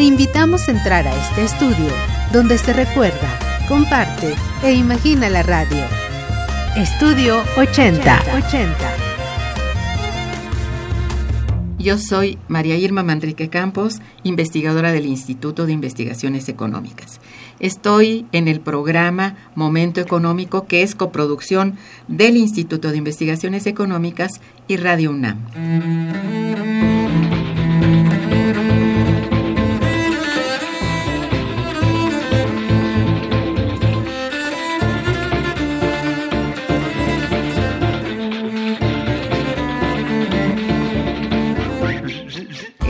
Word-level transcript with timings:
Te 0.00 0.06
invitamos 0.06 0.66
a 0.66 0.70
entrar 0.70 1.06
a 1.06 1.14
este 1.14 1.44
estudio 1.44 1.92
donde 2.32 2.56
se 2.56 2.72
recuerda, 2.72 3.38
comparte 3.68 4.34
e 4.64 4.72
imagina 4.72 5.28
la 5.28 5.42
radio. 5.42 5.84
Estudio 6.74 7.42
80. 7.58 8.22
80. 8.34 8.76
Yo 11.78 11.98
soy 11.98 12.38
María 12.48 12.78
Irma 12.78 13.02
Manrique 13.02 13.50
Campos, 13.50 14.00
investigadora 14.22 14.90
del 14.90 15.04
Instituto 15.04 15.66
de 15.66 15.74
Investigaciones 15.74 16.48
Económicas. 16.48 17.20
Estoy 17.58 18.24
en 18.32 18.48
el 18.48 18.60
programa 18.60 19.36
Momento 19.54 20.00
Económico, 20.00 20.66
que 20.66 20.82
es 20.82 20.94
coproducción 20.94 21.76
del 22.08 22.38
Instituto 22.38 22.90
de 22.90 22.96
Investigaciones 22.96 23.66
Económicas 23.66 24.40
y 24.66 24.78
Radio 24.78 25.10
UNAM. 25.10 26.39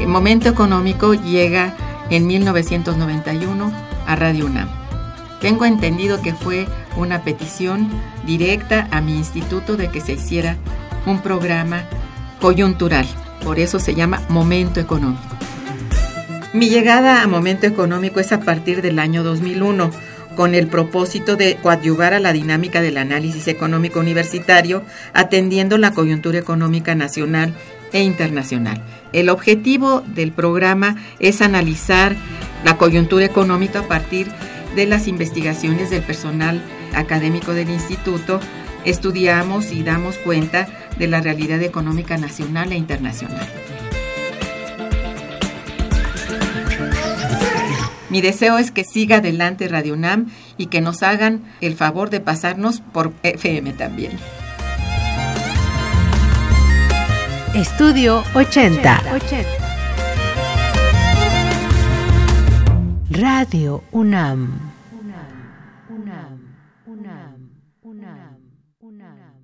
Momento 0.06 0.48
Económico 0.48 1.14
llega 1.14 1.74
en 2.10 2.26
1991 2.26 3.72
a 4.06 4.16
Radio 4.16 4.46
UNAM. 4.46 4.68
Tengo 5.40 5.64
entendido 5.64 6.20
que 6.20 6.34
fue 6.34 6.66
una 6.96 7.22
petición 7.22 7.88
directa 8.26 8.88
a 8.90 9.00
mi 9.00 9.16
instituto 9.16 9.76
de 9.76 9.88
que 9.88 10.00
se 10.00 10.12
hiciera 10.12 10.56
un 11.06 11.20
programa 11.20 11.84
coyuntural, 12.40 13.06
por 13.42 13.58
eso 13.58 13.78
se 13.78 13.94
llama 13.94 14.22
Momento 14.28 14.80
Económico. 14.80 15.22
Mi 16.52 16.68
llegada 16.68 17.22
a 17.22 17.26
Momento 17.26 17.66
Económico 17.66 18.20
es 18.20 18.32
a 18.32 18.40
partir 18.40 18.82
del 18.82 18.98
año 18.98 19.22
2001, 19.22 19.90
con 20.36 20.54
el 20.54 20.66
propósito 20.66 21.36
de 21.36 21.56
coadyuvar 21.56 22.14
a 22.14 22.20
la 22.20 22.32
dinámica 22.32 22.80
del 22.80 22.98
análisis 22.98 23.46
económico 23.48 24.00
universitario, 24.00 24.82
atendiendo 25.12 25.78
la 25.78 25.92
coyuntura 25.92 26.38
económica 26.38 26.94
nacional 26.94 27.54
e 27.92 28.02
internacional. 28.02 28.82
El 29.12 29.28
objetivo 29.28 30.00
del 30.00 30.32
programa 30.32 30.96
es 31.18 31.42
analizar 31.42 32.14
la 32.64 32.76
coyuntura 32.76 33.24
económica 33.24 33.80
a 33.80 33.88
partir 33.88 34.28
de 34.76 34.86
las 34.86 35.08
investigaciones 35.08 35.90
del 35.90 36.02
personal 36.02 36.62
académico 36.94 37.54
del 37.54 37.70
instituto. 37.70 38.40
Estudiamos 38.84 39.72
y 39.72 39.82
damos 39.82 40.16
cuenta 40.18 40.68
de 40.98 41.08
la 41.08 41.20
realidad 41.20 41.62
económica 41.62 42.16
nacional 42.16 42.72
e 42.72 42.76
internacional. 42.76 43.46
Mi 48.10 48.20
deseo 48.20 48.58
es 48.58 48.72
que 48.72 48.82
siga 48.82 49.18
adelante 49.18 49.68
Radio 49.68 49.94
UNAM 49.94 50.30
y 50.56 50.66
que 50.66 50.80
nos 50.80 51.02
hagan 51.04 51.44
el 51.60 51.76
favor 51.76 52.10
de 52.10 52.20
pasarnos 52.20 52.80
por 52.80 53.12
FM 53.22 53.72
también. 53.74 54.12
Estudio 57.54 58.22
80. 58.32 59.02
80. 59.10 59.44
Radio 63.10 63.82
UNAM. 63.90 64.70
UNAM. 64.92 65.18
UNAM. 65.90 66.54
UNAM. 66.86 67.50
UNAM. 67.82 68.38
UNAM. 68.80 69.39